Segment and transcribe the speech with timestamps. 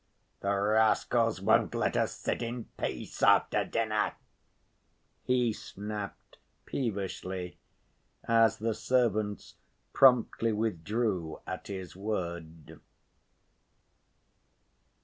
[0.39, 4.13] The rascals won't let us sit in peace after dinner,"
[5.25, 7.59] he snapped peevishly,
[8.23, 9.57] as the servants
[9.93, 12.81] promptly withdrew at his word.